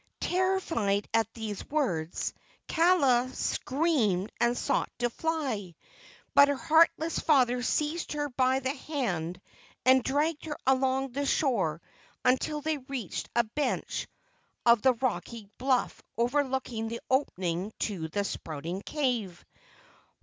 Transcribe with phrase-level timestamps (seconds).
[0.19, 2.33] Terrified at these words,
[2.67, 5.75] Kaala screamed and sought to fly;
[6.33, 9.39] but her heartless father seized her by the hand
[9.85, 11.81] and dragged her along the shore
[12.25, 14.07] until they reached a bench
[14.65, 19.45] of the rocky bluff overlooking the opening to the Spouting Cave.